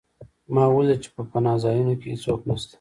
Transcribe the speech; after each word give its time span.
ما 0.53 0.63
ولیدل 0.75 0.99
چې 1.03 1.09
په 1.15 1.21
پناه 1.31 1.57
ځایونو 1.63 1.93
کې 2.01 2.07
هېڅوک 2.13 2.39
نشته 2.49 2.69